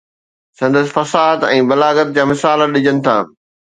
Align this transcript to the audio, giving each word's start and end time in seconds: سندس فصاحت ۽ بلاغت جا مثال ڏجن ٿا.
سندس 0.61 0.87
فصاحت 0.95 1.39
۽ 1.51 1.57
بلاغت 1.73 2.07
جا 2.17 2.23
مثال 2.31 2.59
ڏجن 2.77 2.97
ٿا. 3.09 3.17